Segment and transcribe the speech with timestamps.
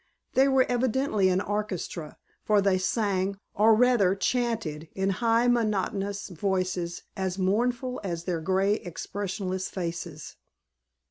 [0.33, 7.03] They were evidently an orchestra, for they sang, or rather chanted, in high monotonous voices,
[7.15, 10.37] as mournful as their gray expressionless faces.